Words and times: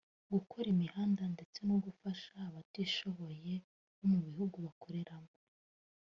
gukora 0.33 0.67
imihanda 0.75 1.23
ndetse 1.33 1.59
no 1.69 1.75
gufasha 1.85 2.29
abatishoboye 2.47 3.53
bo 3.97 4.05
mu 4.11 4.19
bihugu 4.27 4.55
bakoreramo 4.65 5.31